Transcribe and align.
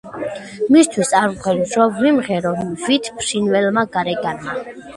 მისთვის 0.75 1.11
არ 1.19 1.27
ვმღერ 1.35 1.75
რომ 1.81 1.93
ვიმღერო 1.99 2.55
ვით 2.87 3.13
ფრინველმა 3.21 3.87
გარეგანმა. 3.99 4.61